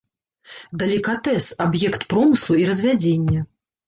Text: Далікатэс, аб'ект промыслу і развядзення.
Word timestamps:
Далікатэс, 0.83 1.49
аб'ект 1.65 2.05
промыслу 2.13 2.57
і 2.63 2.65
развядзення. 2.71 3.45